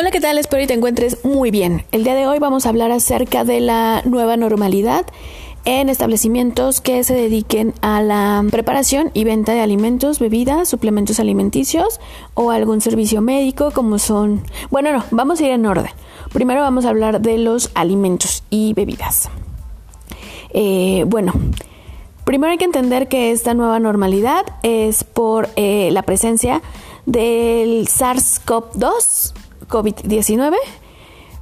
Hola, 0.00 0.12
¿qué 0.12 0.20
tal? 0.20 0.38
Espero 0.38 0.60
que 0.60 0.68
te 0.68 0.74
encuentres 0.74 1.24
muy 1.24 1.50
bien. 1.50 1.84
El 1.90 2.04
día 2.04 2.14
de 2.14 2.24
hoy 2.28 2.38
vamos 2.38 2.66
a 2.66 2.68
hablar 2.68 2.92
acerca 2.92 3.42
de 3.42 3.58
la 3.58 4.00
nueva 4.04 4.36
normalidad 4.36 5.04
en 5.64 5.88
establecimientos 5.88 6.80
que 6.80 7.02
se 7.02 7.14
dediquen 7.14 7.74
a 7.80 8.00
la 8.00 8.44
preparación 8.48 9.10
y 9.12 9.24
venta 9.24 9.54
de 9.54 9.60
alimentos, 9.60 10.20
bebidas, 10.20 10.68
suplementos 10.68 11.18
alimenticios 11.18 11.98
o 12.34 12.52
algún 12.52 12.80
servicio 12.80 13.22
médico 13.22 13.72
como 13.72 13.98
son... 13.98 14.44
Bueno, 14.70 14.92
no, 14.92 15.02
vamos 15.10 15.40
a 15.40 15.46
ir 15.46 15.50
en 15.50 15.66
orden. 15.66 15.90
Primero 16.32 16.60
vamos 16.60 16.84
a 16.84 16.90
hablar 16.90 17.20
de 17.20 17.36
los 17.38 17.72
alimentos 17.74 18.44
y 18.50 18.74
bebidas. 18.74 19.28
Eh, 20.50 21.06
bueno, 21.08 21.32
primero 22.22 22.52
hay 22.52 22.58
que 22.58 22.66
entender 22.66 23.08
que 23.08 23.32
esta 23.32 23.52
nueva 23.52 23.80
normalidad 23.80 24.44
es 24.62 25.02
por 25.02 25.48
eh, 25.56 25.88
la 25.90 26.02
presencia 26.02 26.62
del 27.04 27.88
SARS-CoV-2 27.88 29.34
COVID-19, 29.68 30.54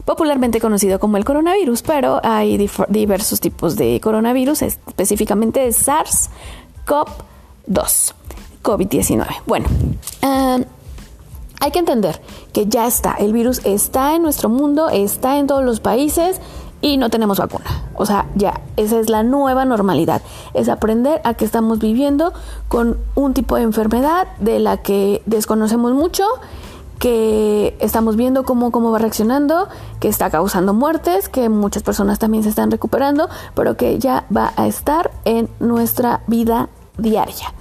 popularmente 0.05 0.61
conocido 0.61 0.98
como 0.98 1.16
el 1.16 1.25
coronavirus, 1.25 1.83
pero 1.83 2.21
hay 2.23 2.69
diversos 2.89 3.41
tipos 3.41 3.77
de 3.77 4.01
coronavirus, 4.01 4.62
específicamente 4.62 5.66
SARS-CoV-2, 5.69 8.15
COVID-19. 8.62 9.27
Bueno, 9.47 9.66
hay 11.61 11.71
que 11.71 11.79
entender 11.79 12.21
que 12.52 12.66
ya 12.66 12.87
está, 12.87 13.15
el 13.15 13.33
virus 13.33 13.61
está 13.65 14.15
en 14.15 14.23
nuestro 14.23 14.49
mundo, 14.49 14.88
está 14.91 15.38
en 15.38 15.47
todos 15.47 15.65
los 15.65 15.80
países 15.80 16.41
y 16.83 16.99
no 16.99 17.11
tenemos 17.11 17.38
vacuna. 17.38 17.85
O 17.95 18.07
sea, 18.07 18.27
ya, 18.35 18.61
esa 18.77 19.01
es 19.01 19.09
la 19.09 19.23
nueva 19.23 19.65
normalidad. 19.65 20.23
Es 20.55 20.69
aprender 20.69 21.21
a 21.24 21.35
que 21.35 21.45
estamos 21.45 21.79
viviendo 21.79 22.33
con 22.69 22.99
un 23.15 23.35
tipo 23.35 23.57
de 23.57 23.63
enfermedad 23.63 24.29
de 24.38 24.61
la 24.61 24.77
que 24.77 25.23
desconocemos 25.27 25.95
mucho 25.95 26.24
que 26.99 27.77
estamos 27.80 28.16
viendo 28.16 28.45
cómo, 28.45 28.71
cómo 28.71 28.91
va 28.91 28.99
reaccionando, 28.99 29.69
que 30.01 30.09
está 30.09 30.30
causando 30.30 30.75
muertes, 30.75 31.29
que 31.29 31.49
muchas 31.49 31.83
personas 31.83 32.19
también 32.19 32.43
se 32.43 32.49
están 32.49 32.71
recuperando, 32.71 33.29
pero 33.55 33.77
que 33.77 33.99
ya 33.99 34.27
va 34.35 34.53
a 34.57 34.66
estar 34.66 35.11
en 35.25 35.49
nuestra 35.61 36.23
vida 36.27 36.69
diaria. 36.97 37.53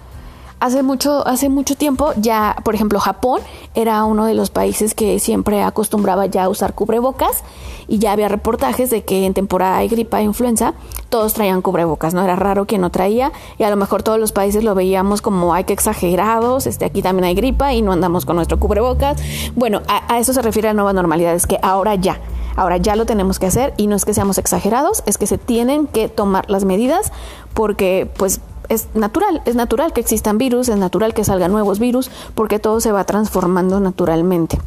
Hace 0.59 0.83
mucho, 0.83 1.27
hace 1.27 1.49
mucho 1.49 1.75
tiempo 1.75 2.13
ya, 2.15 2.55
por 2.63 2.75
ejemplo, 2.75 2.99
Japón 2.99 3.41
era 3.75 4.03
uno 4.05 4.25
de 4.25 4.33
los 4.33 4.49
países 4.49 4.95
que 4.95 5.19
siempre 5.19 5.61
acostumbraba 5.61 6.25
ya 6.27 6.45
a 6.45 6.49
usar 6.49 6.73
cubrebocas 6.73 7.43
y 7.87 7.99
ya 7.99 8.13
había 8.13 8.29
reportajes 8.29 8.89
de 8.89 9.03
que 9.03 9.25
en 9.25 9.33
temporada 9.33 9.79
de 9.79 9.89
gripa 9.89 10.21
e 10.21 10.23
influenza 10.23 10.73
todos 11.09 11.33
traían 11.33 11.61
cubrebocas, 11.61 12.13
no 12.13 12.23
era 12.23 12.35
raro 12.37 12.65
que 12.65 12.77
no 12.77 12.89
traía 12.89 13.33
y 13.57 13.63
a 13.63 13.69
lo 13.69 13.75
mejor 13.75 14.01
todos 14.01 14.17
los 14.17 14.31
países 14.31 14.63
lo 14.63 14.75
veíamos 14.75 15.21
como 15.21 15.53
hay 15.53 15.65
que 15.65 15.73
exagerados, 15.73 16.67
este 16.67 16.85
aquí 16.85 17.01
también 17.01 17.25
hay 17.25 17.35
gripa 17.35 17.73
y 17.73 17.81
no 17.81 17.91
andamos 17.91 18.25
con 18.25 18.37
nuestro 18.37 18.57
cubrebocas. 18.57 19.21
Bueno, 19.55 19.81
a, 19.87 20.13
a 20.13 20.19
eso 20.19 20.33
se 20.33 20.41
refiere 20.41 20.69
la 20.69 20.73
nueva 20.73 20.93
normalidad, 20.93 21.35
es 21.35 21.47
que 21.47 21.59
ahora 21.61 21.95
ya 21.95 22.19
Ahora 22.55 22.77
ya 22.77 22.95
lo 22.95 23.05
tenemos 23.05 23.37
que 23.37 23.47
hacer 23.47 23.73
y 23.75 23.87
no 23.87 23.97
es 23.97 24.05
que 24.05 24.13
seamos 24.13 24.37
exagerados, 24.37 25.03
es 25.05 25.17
que 25.17 25.27
se 25.27 25.37
tienen 25.37 25.87
que 25.87 26.07
tomar 26.07 26.49
las 26.49 26.63
medidas 26.63 27.11
porque 27.53 28.09
pues 28.17 28.39
es 28.69 28.87
natural, 28.93 29.41
es 29.45 29.55
natural 29.55 29.93
que 29.93 30.01
existan 30.01 30.37
virus, 30.37 30.69
es 30.69 30.77
natural 30.77 31.13
que 31.13 31.23
salgan 31.23 31.51
nuevos 31.51 31.79
virus, 31.79 32.09
porque 32.33 32.59
todo 32.59 32.79
se 32.79 32.91
va 32.91 33.03
transformando 33.03 33.79
naturalmente. 33.79 34.59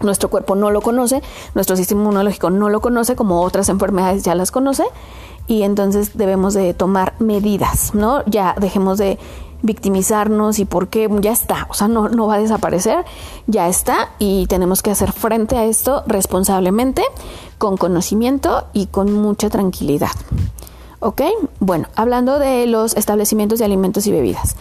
Nuestro 0.00 0.30
cuerpo 0.30 0.54
no 0.54 0.70
lo 0.70 0.80
conoce, 0.80 1.22
nuestro 1.54 1.76
sistema 1.76 2.02
inmunológico 2.02 2.50
no 2.50 2.68
lo 2.68 2.80
conoce, 2.80 3.16
como 3.16 3.42
otras 3.42 3.68
enfermedades 3.68 4.22
ya 4.22 4.34
las 4.34 4.50
conoce, 4.50 4.84
y 5.46 5.62
entonces 5.62 6.16
debemos 6.16 6.54
de 6.54 6.74
tomar 6.74 7.14
medidas, 7.18 7.94
¿no? 7.94 8.22
Ya 8.26 8.54
dejemos 8.60 8.98
de 8.98 9.18
victimizarnos 9.62 10.58
y 10.58 10.64
porque 10.64 11.08
ya 11.20 11.32
está, 11.32 11.66
o 11.68 11.74
sea, 11.74 11.88
no, 11.88 12.08
no 12.08 12.26
va 12.26 12.34
a 12.34 12.38
desaparecer, 12.38 13.04
ya 13.46 13.68
está 13.68 14.10
y 14.18 14.46
tenemos 14.46 14.82
que 14.82 14.90
hacer 14.90 15.12
frente 15.12 15.56
a 15.56 15.64
esto 15.64 16.04
responsablemente, 16.06 17.02
con 17.58 17.76
conocimiento 17.76 18.66
y 18.72 18.86
con 18.86 19.12
mucha 19.12 19.50
tranquilidad. 19.50 20.12
¿Ok? 21.00 21.22
Bueno, 21.60 21.88
hablando 21.94 22.38
de 22.38 22.66
los 22.66 22.96
establecimientos 22.96 23.58
de 23.58 23.64
alimentos 23.64 24.06
y 24.06 24.12
bebidas. 24.12 24.56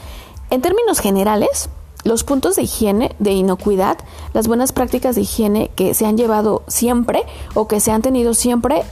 En 0.50 0.62
términos 0.62 1.00
generales, 1.00 1.70
los 2.04 2.24
puntos 2.24 2.56
de 2.56 2.64
higiene, 2.64 3.16
de 3.20 3.32
inocuidad, 3.32 3.98
las 4.34 4.48
buenas 4.48 4.72
prácticas 4.72 5.16
de 5.16 5.22
higiene 5.22 5.72
que 5.76 5.94
se 5.94 6.06
han 6.06 6.18
llevado 6.18 6.64
siempre 6.68 7.24
o 7.54 7.68
que 7.68 7.80
se 7.80 7.92
han 7.92 8.02
tenido 8.02 8.34
siempre 8.34 8.84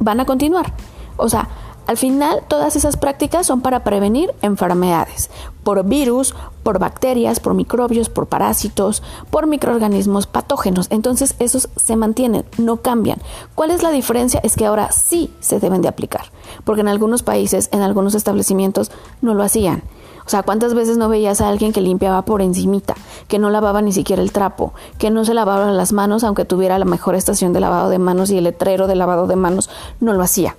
van 0.00 0.20
a 0.20 0.24
continuar. 0.24 0.72
O 1.16 1.28
sea, 1.28 1.48
al 1.86 1.96
final, 1.96 2.42
todas 2.48 2.76
esas 2.76 2.96
prácticas 2.96 3.46
son 3.46 3.60
para 3.60 3.84
prevenir 3.84 4.32
enfermedades 4.42 5.30
por 5.64 5.84
virus, 5.84 6.34
por 6.62 6.78
bacterias, 6.78 7.40
por 7.40 7.54
microbios, 7.54 8.08
por 8.08 8.26
parásitos, 8.26 9.02
por 9.30 9.46
microorganismos 9.46 10.26
patógenos. 10.26 10.86
Entonces, 10.90 11.34
esos 11.38 11.68
se 11.76 11.96
mantienen, 11.96 12.44
no 12.58 12.76
cambian. 12.78 13.18
¿Cuál 13.54 13.70
es 13.70 13.82
la 13.82 13.90
diferencia? 13.90 14.40
Es 14.42 14.56
que 14.56 14.66
ahora 14.66 14.92
sí 14.92 15.30
se 15.40 15.60
deben 15.60 15.82
de 15.82 15.88
aplicar, 15.88 16.26
porque 16.64 16.82
en 16.82 16.88
algunos 16.88 17.22
países, 17.22 17.68
en 17.72 17.80
algunos 17.80 18.14
establecimientos, 18.14 18.92
no 19.22 19.34
lo 19.34 19.42
hacían. 19.42 19.82
O 20.26 20.30
sea, 20.30 20.42
¿cuántas 20.42 20.72
veces 20.72 20.96
no 20.96 21.10
veías 21.10 21.42
a 21.42 21.48
alguien 21.48 21.72
que 21.72 21.82
limpiaba 21.82 22.22
por 22.22 22.40
encimita, 22.40 22.94
que 23.28 23.38
no 23.38 23.50
lavaba 23.50 23.82
ni 23.82 23.92
siquiera 23.92 24.22
el 24.22 24.32
trapo, 24.32 24.72
que 24.96 25.10
no 25.10 25.24
se 25.26 25.34
lavaba 25.34 25.70
las 25.70 25.92
manos 25.92 26.24
aunque 26.24 26.46
tuviera 26.46 26.78
la 26.78 26.86
mejor 26.86 27.14
estación 27.14 27.52
de 27.52 27.60
lavado 27.60 27.90
de 27.90 27.98
manos 27.98 28.30
y 28.30 28.38
el 28.38 28.44
letrero 28.44 28.86
de 28.86 28.94
lavado 28.94 29.26
de 29.26 29.36
manos 29.36 29.68
no 30.00 30.14
lo 30.14 30.22
hacía? 30.22 30.56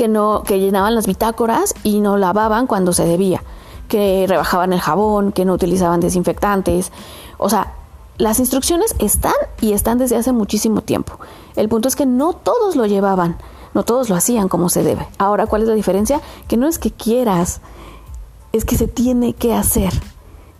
Que 0.00 0.08
no 0.08 0.44
que 0.46 0.58
llenaban 0.58 0.94
las 0.94 1.06
bitácoras 1.06 1.74
y 1.82 2.00
no 2.00 2.16
lavaban 2.16 2.66
cuando 2.66 2.94
se 2.94 3.04
debía, 3.04 3.42
que 3.86 4.24
rebajaban 4.26 4.72
el 4.72 4.80
jabón, 4.80 5.30
que 5.30 5.44
no 5.44 5.52
utilizaban 5.52 6.00
desinfectantes. 6.00 6.90
O 7.36 7.50
sea, 7.50 7.74
las 8.16 8.38
instrucciones 8.38 8.94
están 8.98 9.34
y 9.60 9.74
están 9.74 9.98
desde 9.98 10.16
hace 10.16 10.32
muchísimo 10.32 10.80
tiempo. 10.80 11.20
El 11.54 11.68
punto 11.68 11.86
es 11.86 11.96
que 11.96 12.06
no 12.06 12.32
todos 12.32 12.76
lo 12.76 12.86
llevaban, 12.86 13.36
no 13.74 13.82
todos 13.82 14.08
lo 14.08 14.16
hacían 14.16 14.48
como 14.48 14.70
se 14.70 14.84
debe. 14.84 15.06
Ahora, 15.18 15.46
¿cuál 15.46 15.60
es 15.60 15.68
la 15.68 15.74
diferencia? 15.74 16.22
Que 16.48 16.56
no 16.56 16.66
es 16.66 16.78
que 16.78 16.92
quieras, 16.92 17.60
es 18.52 18.64
que 18.64 18.78
se 18.78 18.88
tiene 18.88 19.34
que 19.34 19.52
hacer. 19.52 19.92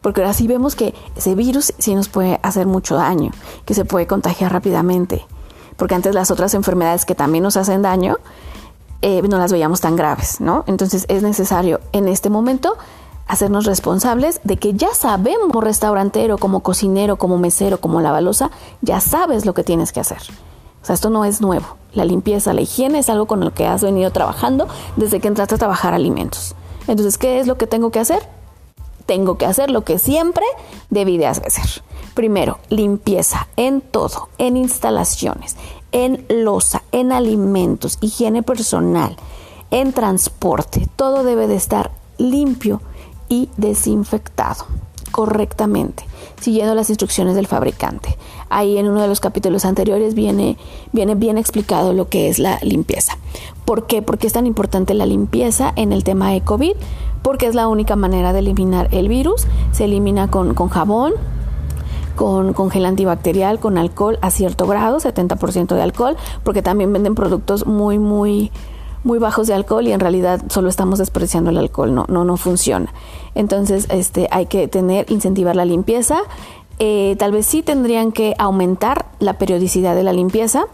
Porque 0.03 0.21
ahora 0.21 0.35
sí 0.35 0.49
vemos 0.49 0.77
que 0.77 0.95
ese 1.17 1.35
virus 1.35 1.73
sí 1.79 1.95
nos 1.95 2.11
puede 2.11 2.41
hacer 2.43 2.67
mucho 2.67 2.95
daño, 2.95 3.31
que 3.65 3.73
se 3.73 3.87
puede 3.87 4.07
contagiar 4.07 4.53
rápidamente. 4.53 5.25
Porque 5.79 5.95
antes 5.95 6.15
las 6.15 6.31
otras 6.31 6.53
enfermedades 6.53 7.07
que 7.07 7.15
también 7.15 7.43
nos 7.43 7.57
hacen 7.57 7.81
daño, 7.81 8.19
eh, 9.03 9.23
no 9.23 9.39
las 9.39 9.53
veíamos 9.53 9.81
tan 9.81 9.97
graves, 9.97 10.41
¿no? 10.41 10.65
Entonces 10.67 11.07
es 11.09 11.23
necesario 11.23 11.81
en 11.93 12.09
este 12.09 12.31
momento 12.31 12.77
hacernos 13.27 13.65
responsables 13.65 14.41
de 14.43 14.57
que 14.57 14.75
ya 14.75 14.93
sabemos 14.93 15.49
como 15.49 15.61
restaurantero, 15.61 16.37
como 16.37 16.61
cocinero, 16.61 17.17
como 17.17 17.39
mesero, 17.39 17.81
como 17.81 18.01
lavalosa, 18.01 18.51
ya 18.83 19.01
sabes 19.01 19.47
lo 19.47 19.55
que 19.55 19.63
tienes 19.63 19.93
que 19.93 20.01
hacer. 20.01 20.19
O 20.83 20.87
sea, 20.87 20.95
esto 20.95 21.11
no 21.11 21.25
es 21.25 21.41
nuevo. 21.41 21.67
La 21.93 22.05
limpieza, 22.05 22.53
la 22.53 22.61
higiene 22.61 22.99
es 22.99 23.09
algo 23.09 23.27
con 23.27 23.41
lo 23.41 23.55
que 23.55 23.67
has 23.67 23.83
venido 23.83 24.11
trabajando 24.11 24.67
desde 24.97 25.21
que 25.21 25.29
entraste 25.29 25.55
a 25.55 25.59
trabajar 25.59 25.95
alimentos. 25.95 26.55
Entonces, 26.89 27.19
¿qué 27.19 27.39
es 27.39 27.47
lo 27.47 27.57
que 27.57 27.67
tengo 27.67 27.91
que 27.91 28.01
hacer? 28.01 28.21
Tengo 29.07 29.39
que 29.39 29.47
hacer 29.47 29.71
lo 29.71 29.85
que 29.85 29.99
siempre 29.99 30.45
debí 30.89 31.17
de 31.17 31.27
hacer. 31.27 31.85
Primero, 32.15 32.59
limpieza 32.69 33.47
en 33.57 33.81
todo, 33.81 34.29
en 34.39 34.57
instalaciones, 34.57 35.57
en 35.93 36.25
losa, 36.29 36.83
en 36.93 37.13
alimentos, 37.13 37.99
higiene 38.01 38.43
personal, 38.43 39.17
en 39.71 39.93
transporte. 39.93 40.89
Todo 40.97 41.25
debe 41.25 41.47
de 41.47 41.57
estar 41.57 41.91
limpio 42.19 42.81
y 43.29 43.49
desinfectado 43.57 44.67
correctamente, 45.11 46.05
siguiendo 46.41 46.75
las 46.75 46.89
instrucciones 46.89 47.35
del 47.35 47.47
fabricante. 47.47 48.17
Ahí 48.49 48.79
en 48.79 48.89
uno 48.89 49.03
de 49.03 49.09
los 49.09 49.21
capítulos 49.21 49.65
anteriores 49.65 50.15
viene, 50.15 50.57
viene 50.93 51.15
bien 51.15 51.39
explicado 51.39 51.93
lo 51.93 52.09
que 52.09 52.29
es 52.29 52.39
la 52.39 52.59
limpieza. 52.63 53.19
¿Por 53.65 53.87
qué? 53.87 54.03
Porque 54.03 54.27
es 54.27 54.33
tan 54.33 54.47
importante 54.47 54.95
la 54.95 55.07
limpieza 55.07 55.73
en 55.77 55.93
el 55.93 56.05
tema 56.05 56.31
de 56.31 56.41
COVID, 56.41 56.73
porque 57.23 57.47
es 57.47 57.55
la 57.55 57.69
única 57.69 57.97
manera 57.97 58.33
de 58.33 58.41
eliminar 58.41 58.89
el 58.93 59.09
virus. 59.09 59.47
Se 59.73 59.85
elimina 59.85 60.31
con, 60.31 60.55
con 60.55 60.69
jabón, 60.69 61.13
con, 62.21 62.71
gel 62.71 62.85
antibacterial, 62.85 63.59
con 63.61 63.79
alcohol 63.79 64.19
a 64.21 64.31
cierto 64.31 64.67
grado, 64.67 64.99
70% 64.99 65.75
de 65.75 65.81
alcohol, 65.81 66.19
porque 66.45 66.61
también 66.61 66.93
venden 66.93 67.15
productos 67.15 67.65
muy, 67.65 67.99
muy, 67.99 68.51
muy 69.05 69.19
bajos 69.19 69.47
de 69.47 69.55
alcohol 69.55 69.87
y 69.87 69.93
en 69.93 70.01
realidad 70.01 70.43
solo 70.51 70.69
estamos 70.69 70.99
despreciando 70.99 71.49
el 71.49 71.57
alcohol, 71.57 71.95
no, 71.95 72.05
no, 72.09 72.27
no 72.27 72.37
funciona. 72.37 72.93
Entonces, 73.35 73.87
este, 73.89 74.29
hay 74.31 74.45
que 74.45 74.69
tener, 74.69 75.11
incentivar 75.11 75.57
la 75.57 75.65
limpieza. 75.65 76.19
Eh, 76.79 77.17
tal 77.19 77.33
vez 77.33 77.47
sí 77.47 77.63
tendrían 77.63 78.13
que 78.13 78.35
aumentar 78.37 79.07
la 79.19 79.39
periodicidad 79.39 79.95
de 79.95 80.03
la 80.03 80.13
limpieza, 80.13 80.65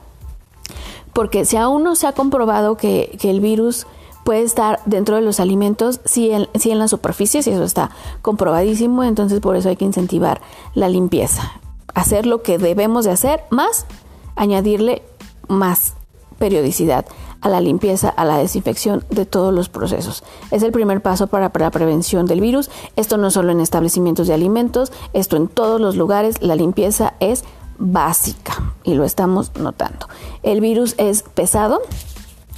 porque 1.12 1.44
si 1.44 1.56
aún 1.56 1.84
no 1.84 1.94
se 1.94 2.08
ha 2.08 2.12
comprobado 2.12 2.76
que, 2.76 3.16
que 3.20 3.31
el 3.31 3.38
virus 3.38 3.87
puede 4.26 4.43
estar 4.43 4.81
dentro 4.87 5.14
de 5.14 5.23
los 5.23 5.38
alimentos, 5.38 6.00
sí 6.05 6.32
en, 6.32 6.49
en 6.52 6.78
las 6.81 6.90
superficies, 6.90 7.46
y 7.46 7.50
eso 7.50 7.62
está 7.62 7.93
comprobadísimo, 8.23 9.05
entonces 9.05 9.38
por 9.38 9.55
eso 9.55 9.69
hay 9.69 9.76
que 9.76 9.84
incentivar 9.84 10.40
la 10.75 10.88
limpieza. 10.88 11.52
Hacer 11.94 12.26
lo 12.26 12.43
que 12.43 12.58
debemos 12.58 13.05
de 13.05 13.12
hacer, 13.12 13.44
más 13.50 13.87
añadirle 14.34 15.02
más 15.46 15.94
periodicidad 16.38 17.06
a 17.40 17.49
la 17.49 17.61
limpieza, 17.61 18.08
a 18.08 18.25
la 18.25 18.38
desinfección 18.38 19.05
de 19.11 19.26
todos 19.26 19.55
los 19.55 19.69
procesos. 19.69 20.25
Es 20.50 20.64
el 20.64 20.72
primer 20.72 21.02
paso 21.02 21.29
para, 21.29 21.52
para, 21.52 21.67
la 21.67 21.70
prevención 21.70 22.26
del 22.26 22.40
virus. 22.40 22.69
Esto 22.96 23.19
no 23.19 23.31
solo 23.31 23.52
en 23.52 23.61
establecimientos 23.61 24.26
de 24.26 24.34
alimentos, 24.34 24.93
esto 25.12 25.37
en 25.37 25.46
todos 25.46 25.81
los 25.81 25.94
lugares. 25.94 26.43
La 26.43 26.56
limpieza 26.56 27.14
es 27.20 27.44
básica 27.79 28.75
y 28.82 28.94
lo 28.94 29.05
estamos 29.05 29.55
notando. 29.56 30.08
El 30.43 30.61
virus 30.61 30.96
es 30.99 31.22
pesado, 31.22 31.81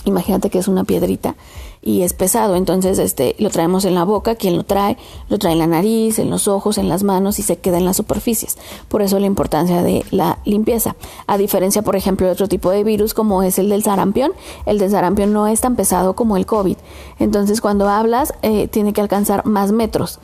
imagínate 0.08 0.50
que 0.50 0.58
es 0.58 0.68
una 0.68 0.84
piedrita 0.84 1.36
y 1.80 2.02
es 2.02 2.12
pesado, 2.12 2.56
entonces 2.56 2.98
este 2.98 3.36
lo 3.38 3.50
traemos 3.50 3.84
en 3.84 3.94
la 3.94 4.04
boca, 4.04 4.34
quien 4.34 4.56
lo 4.56 4.64
trae, 4.64 4.96
lo 5.28 5.38
trae 5.38 5.52
en 5.52 5.58
la 5.58 5.66
nariz, 5.66 6.18
en 6.18 6.28
los 6.30 6.48
ojos, 6.48 6.76
en 6.78 6.88
las 6.88 7.02
manos 7.02 7.38
y 7.38 7.42
se 7.42 7.58
queda 7.58 7.78
en 7.78 7.84
las 7.84 7.96
superficies. 7.96 8.58
Por 8.88 9.02
eso 9.02 9.18
la 9.20 9.26
importancia 9.26 9.82
de 9.82 10.04
la 10.10 10.38
limpieza. 10.44 10.96
A 11.26 11.38
diferencia, 11.38 11.82
por 11.82 11.96
ejemplo, 11.96 12.26
de 12.26 12.32
otro 12.32 12.48
tipo 12.48 12.70
de 12.70 12.84
virus 12.84 13.14
como 13.14 13.42
es 13.42 13.58
el 13.58 13.68
del 13.68 13.84
sarampión, 13.84 14.32
el 14.66 14.78
del 14.78 14.90
sarampión 14.90 15.32
no 15.32 15.46
es 15.46 15.60
tan 15.60 15.76
pesado 15.76 16.14
como 16.14 16.36
el 16.36 16.46
COVID. 16.46 16.76
Entonces, 17.18 17.60
cuando 17.60 17.88
hablas, 17.88 18.34
eh, 18.42 18.68
tiene 18.68 18.92
que 18.92 19.00
alcanzar 19.00 19.46
más 19.46 19.72
metros 19.72 20.18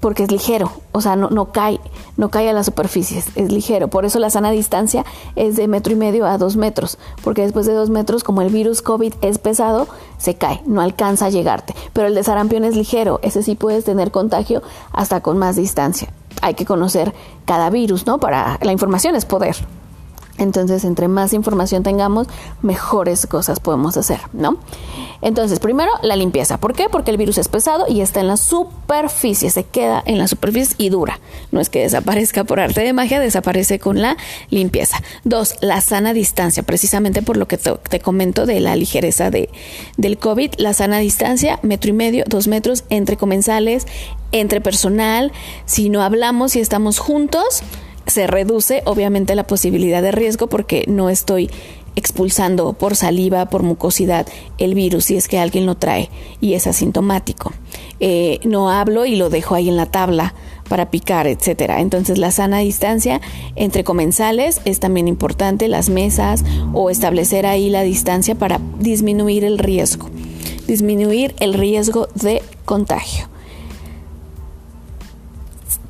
porque 0.00 0.22
es 0.22 0.30
ligero, 0.30 0.70
o 0.92 1.00
sea, 1.00 1.16
no, 1.16 1.30
no, 1.30 1.52
cae, 1.52 1.80
no 2.16 2.28
cae 2.30 2.48
a 2.48 2.52
las 2.52 2.66
superficies, 2.66 3.26
es 3.34 3.52
ligero. 3.52 3.88
Por 3.88 4.04
eso 4.04 4.18
la 4.18 4.30
sana 4.30 4.50
distancia 4.50 5.04
es 5.36 5.56
de 5.56 5.68
metro 5.68 5.92
y 5.92 5.96
medio 5.96 6.26
a 6.26 6.38
dos 6.38 6.56
metros, 6.56 6.98
porque 7.22 7.42
después 7.42 7.66
de 7.66 7.74
dos 7.74 7.90
metros, 7.90 8.24
como 8.24 8.42
el 8.42 8.50
virus 8.50 8.82
COVID 8.82 9.14
es 9.22 9.38
pesado, 9.38 9.88
se 10.18 10.34
cae, 10.34 10.62
no 10.66 10.80
alcanza 10.80 11.26
a 11.26 11.30
llegarte. 11.30 11.74
Pero 11.92 12.08
el 12.08 12.14
de 12.14 12.24
sarampión 12.24 12.64
es 12.64 12.76
ligero, 12.76 13.20
ese 13.22 13.42
sí 13.42 13.54
puedes 13.54 13.84
tener 13.84 14.10
contagio 14.10 14.62
hasta 14.92 15.20
con 15.20 15.38
más 15.38 15.56
distancia. 15.56 16.12
Hay 16.42 16.54
que 16.54 16.64
conocer 16.64 17.14
cada 17.44 17.70
virus, 17.70 18.06
¿no? 18.06 18.18
Para 18.18 18.58
la 18.62 18.72
información 18.72 19.16
es 19.16 19.24
poder. 19.24 19.56
Entonces, 20.38 20.84
entre 20.84 21.08
más 21.08 21.32
información 21.32 21.82
tengamos, 21.82 22.28
mejores 22.62 23.26
cosas 23.26 23.60
podemos 23.60 23.96
hacer, 23.96 24.20
¿no? 24.32 24.58
Entonces, 25.20 25.58
primero, 25.58 25.90
la 26.02 26.14
limpieza. 26.14 26.58
¿Por 26.58 26.74
qué? 26.74 26.88
Porque 26.88 27.10
el 27.10 27.16
virus 27.16 27.38
es 27.38 27.48
pesado 27.48 27.86
y 27.88 28.00
está 28.00 28.20
en 28.20 28.28
la 28.28 28.36
superficie, 28.36 29.50
se 29.50 29.64
queda 29.64 30.02
en 30.06 30.18
la 30.18 30.28
superficie 30.28 30.76
y 30.78 30.90
dura. 30.90 31.18
No 31.50 31.60
es 31.60 31.70
que 31.70 31.80
desaparezca 31.80 32.44
por 32.44 32.60
arte 32.60 32.82
de 32.82 32.92
magia, 32.92 33.18
desaparece 33.18 33.80
con 33.80 34.00
la 34.00 34.16
limpieza. 34.50 35.02
Dos, 35.24 35.56
la 35.60 35.80
sana 35.80 36.12
distancia, 36.12 36.62
precisamente 36.62 37.22
por 37.22 37.36
lo 37.36 37.48
que 37.48 37.58
te, 37.58 38.00
comento 38.00 38.46
de 38.46 38.60
la 38.60 38.76
ligereza 38.76 39.30
de, 39.30 39.50
del 39.96 40.18
COVID. 40.18 40.52
La 40.58 40.72
sana 40.72 40.98
distancia, 40.98 41.58
metro 41.62 41.90
y 41.90 41.94
medio, 41.94 42.24
dos 42.28 42.46
metros 42.46 42.84
entre 42.88 43.16
comensales, 43.16 43.86
entre 44.30 44.60
personal. 44.60 45.32
Si 45.66 45.90
no 45.90 46.02
hablamos 46.02 46.54
y 46.54 46.60
estamos 46.60 46.98
juntos, 46.98 47.62
se 48.08 48.26
reduce 48.26 48.82
obviamente 48.84 49.34
la 49.34 49.46
posibilidad 49.46 50.02
de 50.02 50.12
riesgo 50.12 50.48
porque 50.48 50.84
no 50.88 51.10
estoy 51.10 51.50
expulsando 51.94 52.74
por 52.74 52.94
saliva, 52.94 53.46
por 53.46 53.62
mucosidad 53.62 54.26
el 54.58 54.74
virus 54.74 55.06
si 55.06 55.16
es 55.16 55.26
que 55.26 55.38
alguien 55.38 55.66
lo 55.66 55.76
trae 55.76 56.10
y 56.40 56.54
es 56.54 56.66
asintomático. 56.66 57.52
Eh, 58.00 58.38
no 58.44 58.70
hablo 58.70 59.04
y 59.04 59.16
lo 59.16 59.30
dejo 59.30 59.54
ahí 59.54 59.68
en 59.68 59.76
la 59.76 59.86
tabla 59.86 60.34
para 60.68 60.90
picar, 60.90 61.26
etcétera. 61.26 61.80
Entonces 61.80 62.18
la 62.18 62.30
sana 62.30 62.58
distancia 62.58 63.20
entre 63.56 63.84
comensales 63.84 64.60
es 64.64 64.78
también 64.78 65.08
importante, 65.08 65.66
las 65.66 65.88
mesas 65.88 66.44
o 66.72 66.90
establecer 66.90 67.46
ahí 67.46 67.68
la 67.68 67.82
distancia 67.82 68.36
para 68.36 68.60
disminuir 68.78 69.44
el 69.44 69.58
riesgo, 69.58 70.08
disminuir 70.68 71.34
el 71.40 71.54
riesgo 71.54 72.08
de 72.14 72.42
contagio. 72.64 73.28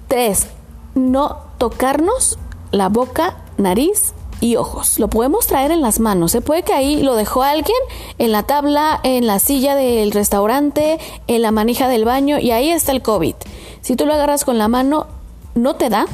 Tres, 0.09 0.47
no 0.95 1.48
tocarnos 1.59 2.39
la 2.71 2.89
boca, 2.89 3.37
nariz 3.57 4.15
y 4.41 4.57
ojos. 4.57 4.99
Lo 4.99 5.09
podemos 5.09 5.47
traer 5.47 5.71
en 5.71 5.83
las 5.83 6.01
manos. 6.01 6.33
Se 6.33 6.41
puede 6.41 6.63
que 6.63 6.73
ahí 6.73 7.03
lo 7.03 7.17
dejó 7.17 7.43
alguien 7.43 7.77
en 8.19 8.33
la 8.33 8.45
tabla, 8.45 9.01
en 9.03 9.27
la 9.27 9.39
silla 9.39 9.75
del 9.75 10.13
restaurante, 10.13 10.99
en 11.27 11.43
la 11.43 11.51
manija 11.51 11.89
del 11.89 12.05
baño 12.05 12.39
y 12.39 12.53
ahí 12.53 12.71
está 12.71 12.93
el 12.93 13.03
COVID. 13.03 13.35
Si 13.81 13.97
tú 13.97 14.07
lo 14.07 14.15
agarras 14.15 14.45
con 14.45 14.59
la 14.59 14.69
mano, 14.69 15.07
no 15.55 15.75
te 15.77 15.89
da, 15.89 16.07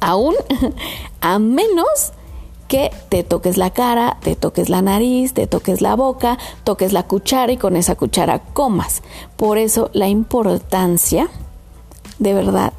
aún, 0.00 0.34
a 1.20 1.38
menos 1.38 2.12
que 2.68 2.90
te 3.08 3.22
toques 3.22 3.58
la 3.58 3.70
cara, 3.70 4.16
te 4.22 4.34
toques 4.34 4.68
la 4.68 4.80
nariz, 4.80 5.34
te 5.34 5.46
toques 5.46 5.82
la 5.82 5.94
boca, 5.94 6.38
toques 6.64 6.92
la 6.92 7.02
cuchara 7.02 7.52
y 7.52 7.58
con 7.58 7.76
esa 7.76 7.96
cuchara 7.96 8.38
comas. 8.38 9.02
Por 9.36 9.58
eso 9.58 9.90
la 9.92 10.08
importancia, 10.08 11.28
de 12.18 12.32
verdad, 12.32 12.72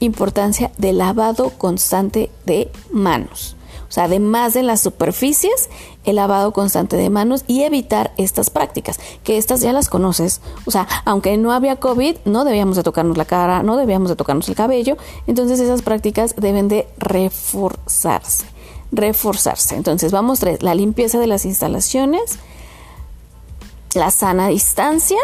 importancia 0.00 0.72
del 0.78 0.98
lavado 0.98 1.50
constante 1.50 2.30
de 2.46 2.70
manos. 2.90 3.56
O 3.90 3.92
sea, 3.92 4.04
además 4.04 4.54
de 4.54 4.62
las 4.62 4.80
superficies, 4.80 5.68
el 6.04 6.16
lavado 6.16 6.52
constante 6.52 6.96
de 6.96 7.10
manos 7.10 7.42
y 7.48 7.64
evitar 7.64 8.12
estas 8.18 8.48
prácticas, 8.48 9.00
que 9.24 9.36
estas 9.36 9.60
ya 9.60 9.72
las 9.72 9.88
conoces. 9.88 10.40
O 10.64 10.70
sea, 10.70 10.86
aunque 11.04 11.36
no 11.36 11.52
había 11.52 11.74
COVID, 11.74 12.18
no 12.24 12.44
debíamos 12.44 12.76
de 12.76 12.84
tocarnos 12.84 13.16
la 13.16 13.24
cara, 13.24 13.64
no 13.64 13.76
debíamos 13.76 14.08
de 14.08 14.14
tocarnos 14.14 14.48
el 14.48 14.54
cabello. 14.54 14.96
Entonces 15.26 15.58
esas 15.58 15.82
prácticas 15.82 16.36
deben 16.36 16.68
de 16.68 16.86
reforzarse. 16.98 18.44
Reforzarse. 18.92 19.74
Entonces 19.74 20.12
vamos 20.12 20.38
tres, 20.38 20.62
la 20.62 20.76
limpieza 20.76 21.18
de 21.18 21.26
las 21.26 21.44
instalaciones, 21.44 22.38
la 23.94 24.12
sana 24.12 24.46
distancia, 24.48 25.18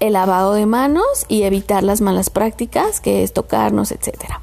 el 0.00 0.14
lavado 0.14 0.54
de 0.54 0.66
manos 0.66 1.04
y 1.28 1.42
evitar 1.42 1.82
las 1.82 2.00
malas 2.00 2.30
prácticas, 2.30 3.00
que 3.00 3.22
es 3.22 3.32
tocarnos, 3.32 3.92
etcétera. 3.92 4.40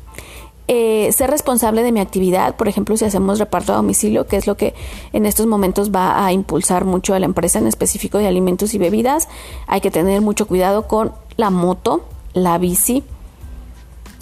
Eh, 0.69 1.12
ser 1.13 1.30
responsable 1.30 1.81
de 1.81 1.94
mi 1.94 2.01
actividad, 2.01 2.56
por 2.57 2.68
ejemplo, 2.68 2.98
si 2.98 3.06
hacemos 3.06 3.39
reparto 3.39 3.71
a 3.71 3.77
domicilio, 3.77 4.27
que 4.27 4.36
es 4.36 4.48
lo 4.48 4.57
que 4.57 4.75
en 5.13 5.25
estos 5.25 5.45
momentos 5.48 5.92
va 5.92 6.25
a 6.25 6.33
impulsar 6.33 6.83
mucho 6.83 7.13
a 7.13 7.19
la 7.19 7.25
empresa 7.25 7.59
en 7.59 7.68
específico 7.68 8.18
de 8.18 8.27
alimentos 8.27 8.74
y 8.74 8.77
bebidas, 8.77 9.30
hay 9.65 9.80
que 9.80 9.92
tener 9.92 10.19
mucho 10.19 10.45
cuidado 10.45 10.88
con 10.88 11.13
la 11.38 11.50
moto, 11.51 12.04
la 12.33 12.57
bici, 12.57 13.04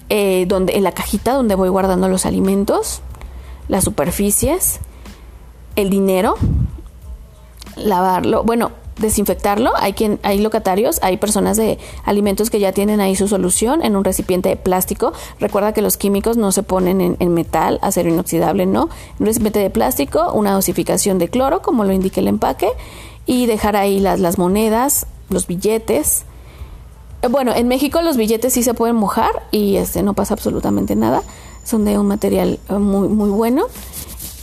eh, 0.09 0.45
donde, 0.47 0.77
en 0.77 0.83
la 0.83 0.91
cajita 0.91 1.33
donde 1.33 1.55
voy 1.55 1.69
guardando 1.69 2.07
los 2.09 2.27
alimentos, 2.27 3.01
las 3.67 3.83
superficies, 3.83 4.81
el 5.75 5.89
dinero, 5.89 6.35
lavarlo. 7.75 8.43
Bueno, 8.43 8.71
desinfectarlo. 8.97 9.71
Hay 9.77 9.93
quien, 9.93 10.19
hay 10.23 10.39
locatarios, 10.39 10.99
hay 11.01 11.17
personas 11.17 11.57
de 11.57 11.77
alimentos 12.03 12.49
que 12.49 12.59
ya 12.59 12.71
tienen 12.71 13.01
ahí 13.01 13.15
su 13.15 13.27
solución 13.27 13.83
en 13.83 13.95
un 13.95 14.03
recipiente 14.03 14.49
de 14.49 14.55
plástico. 14.55 15.13
Recuerda 15.39 15.73
que 15.73 15.81
los 15.81 15.97
químicos 15.97 16.37
no 16.37 16.51
se 16.51 16.63
ponen 16.63 17.17
en, 17.19 17.33
metal, 17.33 17.79
acero 17.81 18.09
inoxidable, 18.09 18.65
no. 18.65 18.83
En 18.83 19.21
un 19.21 19.25
recipiente 19.27 19.59
de 19.59 19.69
plástico, 19.69 20.31
una 20.33 20.53
dosificación 20.53 21.19
de 21.19 21.29
cloro, 21.29 21.61
como 21.61 21.83
lo 21.83 21.91
indica 21.91 22.21
el 22.21 22.27
empaque, 22.27 22.69
y 23.25 23.47
dejar 23.47 23.75
ahí 23.75 23.99
las, 23.99 24.19
las 24.19 24.37
monedas, 24.37 25.07
los 25.29 25.47
billetes. 25.47 26.23
Bueno, 27.29 27.53
en 27.55 27.67
México 27.67 28.01
los 28.01 28.17
billetes 28.17 28.53
sí 28.53 28.61
se 28.61 28.73
pueden 28.75 28.95
mojar 28.95 29.31
y 29.51 29.77
este 29.77 30.03
no 30.03 30.13
pasa 30.13 30.35
absolutamente 30.35 30.95
nada. 30.95 31.23
Son 31.63 31.83
de 31.83 31.97
un 31.97 32.05
material 32.05 32.59
eh, 32.69 32.73
muy, 32.73 33.07
muy 33.07 33.29
bueno 33.31 33.65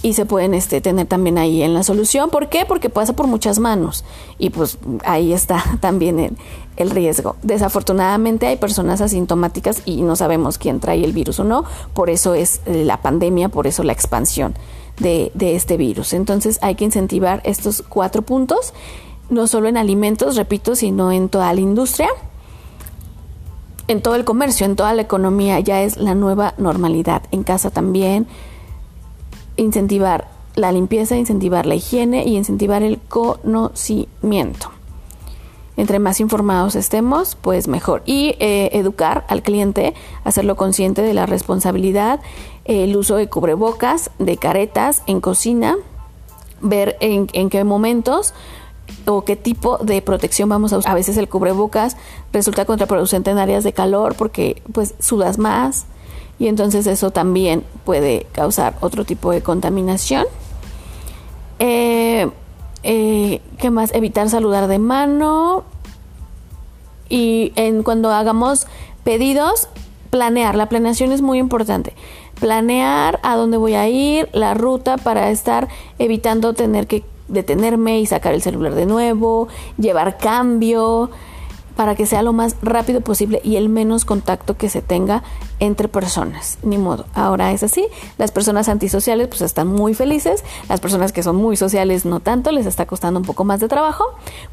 y 0.03 0.15
se 0.15 0.27
pueden 0.27 0.53
este, 0.55 0.81
tener 0.81 1.07
también 1.07 1.39
ahí 1.39 1.63
en 1.63 1.75
la 1.75 1.83
solución. 1.83 2.31
¿Por 2.31 2.49
qué? 2.49 2.65
Porque 2.67 2.91
pasa 2.91 3.15
por 3.15 3.27
muchas 3.27 3.59
manos 3.59 4.05
y 4.39 4.51
pues 4.51 4.79
ahí 5.05 5.33
está 5.33 5.63
también 5.81 6.37
el, 6.77 6.91
riesgo. 6.91 7.37
Desafortunadamente 7.43 8.47
hay 8.47 8.57
personas 8.57 9.01
asintomáticas 9.01 9.83
y 9.85 10.03
no 10.03 10.17
sabemos 10.17 10.59
quién 10.59 10.81
trae 10.81 11.05
el 11.05 11.13
virus 11.13 11.39
o 11.41 11.45
no, 11.45 11.65
por 11.95 12.11
eso 12.11 12.35
es 12.35 12.61
la 12.67 13.01
pandemia, 13.01 13.49
por 13.49 13.67
eso 13.67 13.85
la 13.85 13.93
expansión 13.93 14.55
de, 14.99 15.31
de 15.35 15.55
este 15.55 15.77
virus. 15.77 16.13
Entonces 16.13 16.59
hay 16.61 16.75
que 16.75 16.85
incentivar 16.85 17.41
estos 17.45 17.83
cuatro 17.89 18.23
puntos, 18.23 18.75
no 19.31 19.47
solo 19.47 19.69
en 19.69 19.77
alimentos, 19.77 20.37
repito, 20.37 20.75
sino 20.75 21.13
en 21.13 21.29
toda 21.29 21.55
la 21.55 21.61
industria 21.61 22.09
en 23.89 24.01
todo 24.01 24.15
el 24.15 24.25
comercio, 24.25 24.65
en 24.65 24.77
toda 24.77 24.95
la 24.95 25.03
economía, 25.03 25.61
ya 25.61 25.83
es 25.83 25.97
la 25.97 26.15
nueva 26.15 26.55
normalidad. 26.57 27.23
En 27.31 27.43
casa 27.43 27.71
también, 27.71 28.27
incentivar 29.57 30.29
la 30.55 30.73
limpieza, 30.73 31.17
incentivar 31.17 31.67
la 31.67 31.75
higiene 31.75 32.25
y 32.25 32.37
incentivar 32.37 32.83
el 32.83 33.01
conocimiento. 33.01 34.71
Entre 35.77 35.99
más 35.99 36.21
informados 36.21 36.75
estemos, 36.75 37.35
pues 37.35 37.67
mejor. 37.67 38.03
Y 38.05 38.37
eh, 38.41 38.71
educar 38.75 39.25
al 39.29 39.43
cliente, 39.43 39.95
hacerlo 40.23 40.57
consciente 40.57 41.01
de 41.01 41.15
la 41.15 41.25
responsabilidad, 41.25 42.21
el 42.67 42.95
uso 42.97 43.17
de 43.17 43.29
cubrebocas, 43.29 44.11
de 44.19 44.37
caretas 44.37 45.03
en 45.07 45.21
cocina, 45.21 45.77
ver 46.61 46.97
en, 47.01 47.29
en 47.33 47.49
qué 47.49 47.65
momentos 47.65 48.35
o 49.07 49.25
qué 49.25 49.35
tipo 49.35 49.79
de 49.79 50.03
protección 50.03 50.49
vamos 50.49 50.75
a 50.75 50.79
usar. 50.79 50.93
A 50.93 50.95
veces 50.95 51.17
el 51.17 51.29
cubrebocas 51.29 51.97
resulta 52.33 52.67
contraproducente 52.67 53.31
en 53.31 53.39
áreas 53.39 53.65
de 53.65 53.73
calor 53.73 54.15
porque 54.15 54.63
pues 54.73 54.95
sudas 54.99 55.39
más, 55.39 55.87
y 56.43 56.49
entonces 56.49 56.89
eso 56.89 57.13
también 57.13 57.63
puede 57.85 58.27
causar 58.33 58.75
otro 58.81 59.05
tipo 59.05 59.31
de 59.31 59.43
contaminación. 59.43 60.25
Eh, 61.61 62.29
eh, 62.83 63.41
¿Qué 63.59 63.71
más? 63.71 63.95
Evitar 63.95 64.29
saludar 64.29 64.67
de 64.67 64.81
mano. 64.81 65.63
Y 67.09 67.53
en, 67.55 67.85
cuando 67.85 68.11
hagamos 68.11 68.67
pedidos, 69.05 69.69
planear. 70.11 70.57
La 70.57 70.69
planeación 70.69 71.13
es 71.13 71.23
muy 71.23 71.39
importante. 71.39 71.95
Planear 72.41 73.21
a 73.23 73.37
dónde 73.37 73.57
voy 73.57 73.75
a 73.75 73.89
ir, 73.89 74.29
la 74.33 74.55
ruta 74.55 74.97
para 74.97 75.31
estar 75.31 75.69
evitando 76.01 76.55
tener 76.55 76.89
que 76.89 77.05
detenerme 77.29 78.01
y 78.01 78.07
sacar 78.07 78.35
el 78.35 78.43
celular 78.43 78.75
de 78.75 78.87
nuevo, 78.87 79.47
llevar 79.79 80.19
cambio 80.19 81.09
para 81.77 81.95
que 81.95 82.07
sea 82.07 82.23
lo 82.23 82.33
más 82.33 82.57
rápido 82.63 83.01
posible 83.01 83.41
y 83.45 83.57
el 83.57 83.69
menos 83.69 84.05
contacto 84.05 84.57
que 84.57 84.69
se 84.69 84.83
tenga 84.83 85.23
entre 85.59 85.89
personas. 85.89 86.59
Ni 86.63 86.79
modo. 86.79 87.07
Ahora 87.15 87.53
es 87.53 87.63
así. 87.63 87.87
Las 88.19 88.31
personas 88.31 88.69
antisociales 88.69 89.29
pues 89.29 89.43
están 89.43 89.69
muy 89.69 89.95
felices. 89.95 90.45
Las 90.69 90.81
personas 90.81 91.13
que 91.13 91.23
son 91.23 91.37
muy 91.37 91.57
sociales 91.57 92.05
no 92.05 92.21
tanto. 92.21 92.53
Les 92.53 92.67
está 92.67 92.87
costando 92.87 93.21
un 93.21 93.27
poco 93.27 93.45
más 93.45 93.61
de 93.61 93.69
trabajo. 93.69 94.05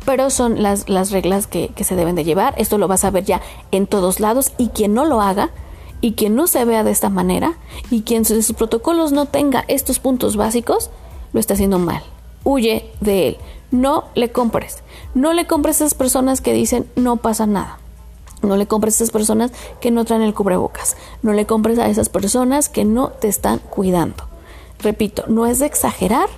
Pero 0.06 0.30
son 0.30 0.62
las, 0.62 0.90
las 0.90 1.12
reglas 1.12 1.48
que, 1.48 1.70
que 1.70 1.84
se 1.84 1.96
deben 1.96 2.16
de 2.16 2.24
llevar. 2.24 2.54
Esto 2.58 2.78
lo 2.78 2.88
vas 2.88 3.04
a 3.04 3.12
ver 3.12 3.26
ya 3.26 3.42
en 3.72 3.88
todos 3.88 4.20
lados. 4.20 4.52
Y 4.58 4.70
quien 4.70 4.94
no 4.94 5.06
lo 5.06 5.22
haga 5.22 5.50
y 6.02 6.14
quien 6.14 6.36
no 6.36 6.48
se 6.48 6.64
vea 6.66 6.84
de 6.84 6.92
esta 6.92 7.10
manera 7.10 7.58
y 7.90 8.04
quien 8.04 8.20
en 8.20 8.44
sus 8.44 8.54
protocolos 8.54 9.12
no 9.12 9.26
tenga 9.26 9.66
estos 9.68 10.00
puntos 10.00 10.36
básicos, 10.36 10.90
lo 11.34 11.40
está 11.40 11.56
haciendo 11.56 11.80
mal. 11.80 12.02
Huye 12.44 12.92
de 13.02 13.30
él. 13.30 13.38
No 13.72 14.06
le 14.16 14.32
compres. 14.32 14.80
No 15.14 15.34
le 15.34 15.48
compres 15.48 15.82
a 15.82 15.86
esas 15.86 15.94
personas 15.94 16.42
que 16.42 16.54
dicen 16.54 16.90
no 16.96 17.18
pasa 17.18 17.46
nada. 17.46 17.80
No 18.42 18.56
le 18.56 18.68
compres 18.68 18.96
a 18.96 19.04
esas 19.04 19.12
personas 19.12 19.52
que 19.82 19.92
no 19.92 20.06
traen 20.06 20.22
el 20.22 20.34
cubrebocas. 20.34 20.96
No 21.22 21.34
le 21.34 21.46
compres 21.46 21.78
a 21.78 21.90
esas 21.90 22.10
personas 22.10 22.70
que 22.70 22.86
no 22.86 23.10
te 23.10 23.28
están 23.28 23.60
cuidando. 23.60 24.24
Repito, 24.80 25.26
no 25.28 25.46
es 25.46 25.60
de 25.60 25.66
exagerar, 25.66 26.30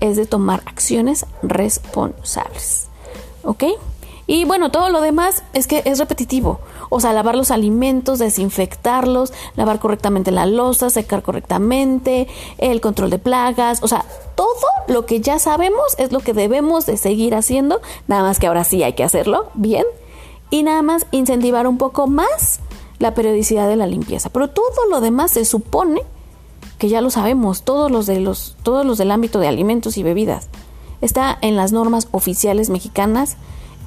es 0.00 0.16
de 0.16 0.26
tomar 0.26 0.62
acciones 0.66 1.26
responsables. 1.42 2.88
¿Ok? 3.44 3.64
Y 4.26 4.44
bueno, 4.44 4.70
todo 4.70 4.88
lo 4.88 5.00
demás 5.00 5.42
es 5.52 5.66
que 5.66 5.82
es 5.84 5.98
repetitivo. 5.98 6.60
O 6.94 7.00
sea, 7.00 7.14
lavar 7.14 7.36
los 7.36 7.50
alimentos, 7.50 8.18
desinfectarlos, 8.18 9.32
lavar 9.56 9.78
correctamente 9.78 10.30
la 10.30 10.44
losa, 10.44 10.90
secar 10.90 11.22
correctamente, 11.22 12.28
el 12.58 12.82
control 12.82 13.08
de 13.08 13.18
plagas. 13.18 13.82
O 13.82 13.88
sea, 13.88 14.04
todo 14.34 14.52
lo 14.88 15.06
que 15.06 15.22
ya 15.22 15.38
sabemos 15.38 15.94
es 15.96 16.12
lo 16.12 16.20
que 16.20 16.34
debemos 16.34 16.84
de 16.84 16.98
seguir 16.98 17.34
haciendo. 17.34 17.80
Nada 18.08 18.24
más 18.24 18.38
que 18.38 18.46
ahora 18.46 18.64
sí 18.64 18.82
hay 18.82 18.92
que 18.92 19.04
hacerlo 19.04 19.46
bien. 19.54 19.86
Y 20.50 20.64
nada 20.64 20.82
más 20.82 21.06
incentivar 21.12 21.66
un 21.66 21.78
poco 21.78 22.08
más 22.08 22.60
la 22.98 23.14
periodicidad 23.14 23.68
de 23.68 23.76
la 23.76 23.86
limpieza. 23.86 24.28
Pero 24.28 24.48
todo 24.48 24.86
lo 24.90 25.00
demás 25.00 25.30
se 25.30 25.46
supone 25.46 26.02
que 26.76 26.90
ya 26.90 27.00
lo 27.00 27.08
sabemos, 27.08 27.62
todos 27.62 27.90
los 27.90 28.04
de 28.04 28.20
los, 28.20 28.54
todos 28.62 28.84
los 28.84 28.98
del 28.98 29.12
ámbito 29.12 29.38
de 29.38 29.48
alimentos 29.48 29.96
y 29.96 30.02
bebidas. 30.02 30.48
Está 31.00 31.38
en 31.40 31.56
las 31.56 31.72
normas 31.72 32.08
oficiales 32.10 32.68
mexicanas 32.68 33.38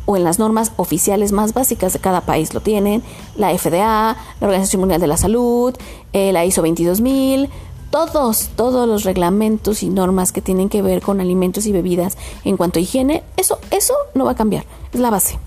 o 0.05 0.17
en 0.17 0.24
las 0.24 0.39
normas 0.39 0.71
oficiales 0.77 1.31
más 1.31 1.53
básicas 1.53 1.93
de 1.93 2.00
cada 2.00 2.21
país 2.21 2.53
lo 2.53 2.62
tienen, 2.62 3.03
la 3.35 3.55
FDA, 3.57 4.15
la 4.39 4.47
Organización 4.47 4.81
Mundial 4.81 5.01
de 5.01 5.07
la 5.07 5.17
Salud, 5.17 5.75
eh, 6.13 6.31
la 6.31 6.45
ISO 6.45 6.62
22000, 6.62 7.50
todos, 7.89 8.50
todos 8.55 8.88
los 8.88 9.03
reglamentos 9.03 9.83
y 9.83 9.89
normas 9.89 10.31
que 10.31 10.41
tienen 10.41 10.69
que 10.69 10.81
ver 10.81 11.01
con 11.01 11.21
alimentos 11.21 11.65
y 11.65 11.71
bebidas 11.71 12.17
en 12.43 12.57
cuanto 12.57 12.79
a 12.79 12.81
higiene, 12.81 13.24
eso, 13.38 13.59
eso 13.71 13.93
no 14.13 14.25
va 14.25 14.31
a 14.31 14.35
cambiar, 14.35 14.65
es 14.93 15.00
la 15.00 15.09
base. 15.09 15.39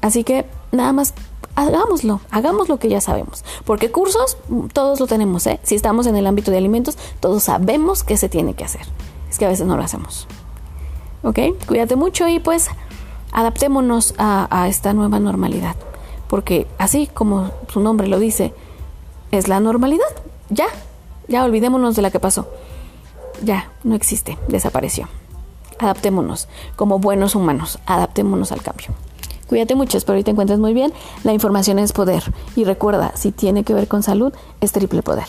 Así 0.00 0.24
que 0.24 0.46
nada 0.70 0.92
más 0.92 1.14
hagámoslo, 1.56 2.20
hagamos 2.30 2.68
lo 2.68 2.78
que 2.78 2.88
ya 2.88 3.00
sabemos. 3.00 3.44
Porque 3.64 3.90
cursos, 3.90 4.36
todos 4.72 5.00
lo 5.00 5.08
tenemos, 5.08 5.46
¿eh? 5.48 5.58
Si 5.64 5.74
estamos 5.74 6.06
en 6.06 6.14
el 6.14 6.26
ámbito 6.26 6.52
de 6.52 6.58
alimentos, 6.58 6.96
todos 7.18 7.42
sabemos 7.42 8.04
qué 8.04 8.16
se 8.16 8.28
tiene 8.28 8.54
que 8.54 8.64
hacer. 8.64 8.82
Es 9.28 9.38
que 9.38 9.44
a 9.44 9.48
veces 9.48 9.66
no 9.66 9.76
lo 9.76 9.82
hacemos. 9.82 10.28
¿Ok? 11.24 11.40
Cuídate 11.66 11.96
mucho 11.96 12.28
y 12.28 12.38
pues 12.38 12.68
adaptémonos 13.32 14.14
a, 14.18 14.66
esta 14.68 14.92
nueva 14.92 15.20
normalidad, 15.20 15.76
porque 16.28 16.66
así 16.78 17.06
como 17.06 17.50
su 17.72 17.80
nombre 17.80 18.08
lo 18.08 18.18
dice, 18.18 18.54
es 19.30 19.48
la 19.48 19.60
normalidad. 19.60 20.06
Ya, 20.50 20.66
ya 21.28 21.44
olvidémonos 21.44 21.96
de 21.96 22.02
la 22.02 22.10
que 22.10 22.20
pasó. 22.20 22.48
Ya, 23.42 23.70
no 23.84 23.94
existe, 23.94 24.38
desapareció. 24.48 25.08
Adaptémonos 25.78 26.48
como 26.76 26.98
buenos 26.98 27.34
humanos, 27.34 27.78
adaptémonos 27.86 28.50
al 28.52 28.62
cambio. 28.62 28.88
Cuídate 29.48 29.74
mucho, 29.74 29.96
espero 29.96 30.18
que 30.18 30.24
te 30.24 30.30
encuentres 30.30 30.58
muy 30.58 30.74
bien. 30.74 30.92
La 31.24 31.32
información 31.32 31.78
es 31.78 31.92
poder. 31.92 32.22
Y 32.54 32.64
recuerda, 32.64 33.12
si 33.14 33.32
tiene 33.32 33.64
que 33.64 33.72
ver 33.72 33.88
con 33.88 34.02
salud, 34.02 34.32
es 34.60 34.72
triple 34.72 35.02
poder. 35.02 35.26